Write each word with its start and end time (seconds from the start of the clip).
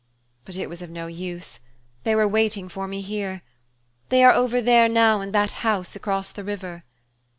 But 0.45 0.55
it 0.57 0.67
was 0.67 0.81
of 0.81 0.89
no 0.89 1.05
use 1.05 1.59
they 2.05 2.15
were 2.15 2.27
waiting 2.27 2.69
for 2.69 2.87
me 2.87 3.01
here. 3.01 3.43
They 4.09 4.23
are 4.23 4.33
over 4.33 4.59
there 4.59 4.89
now 4.89 5.21
in 5.21 5.31
that 5.33 5.51
house 5.61 5.95
across 5.95 6.31
the 6.31 6.43
river." 6.43 6.83